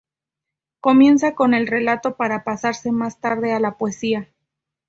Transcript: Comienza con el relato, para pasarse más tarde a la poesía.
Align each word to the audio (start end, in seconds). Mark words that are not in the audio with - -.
Comienza 0.79 1.35
con 1.35 1.53
el 1.53 1.67
relato, 1.67 2.15
para 2.17 2.43
pasarse 2.43 2.91
más 2.91 3.19
tarde 3.19 3.53
a 3.53 3.59
la 3.59 3.77
poesía. 3.77 4.29